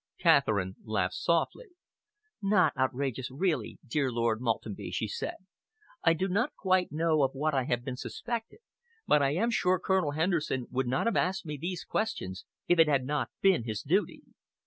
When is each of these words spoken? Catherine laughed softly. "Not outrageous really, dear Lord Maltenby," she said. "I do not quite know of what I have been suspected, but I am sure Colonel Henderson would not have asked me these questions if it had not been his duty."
Catherine 0.17 0.77
laughed 0.83 1.13
softly. 1.13 1.67
"Not 2.41 2.75
outrageous 2.75 3.29
really, 3.29 3.77
dear 3.85 4.11
Lord 4.11 4.41
Maltenby," 4.41 4.89
she 4.89 5.07
said. 5.07 5.35
"I 6.03 6.13
do 6.13 6.27
not 6.27 6.55
quite 6.55 6.91
know 6.91 7.21
of 7.21 7.35
what 7.35 7.53
I 7.53 7.65
have 7.65 7.85
been 7.85 7.97
suspected, 7.97 8.61
but 9.05 9.21
I 9.21 9.35
am 9.35 9.51
sure 9.51 9.77
Colonel 9.79 10.13
Henderson 10.13 10.65
would 10.71 10.87
not 10.87 11.05
have 11.05 11.17
asked 11.17 11.45
me 11.45 11.55
these 11.55 11.83
questions 11.85 12.45
if 12.67 12.79
it 12.79 12.87
had 12.87 13.05
not 13.05 13.29
been 13.41 13.63
his 13.65 13.83
duty." 13.83 14.23